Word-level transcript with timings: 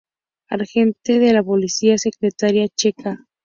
Agente 0.49 1.19
de 1.19 1.31
la 1.31 1.43
policía 1.43 1.95
secreta 1.99 2.47
checa. 2.75 3.19